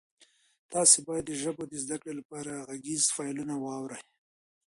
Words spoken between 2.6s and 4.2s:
غږیز فایلونه واورئ.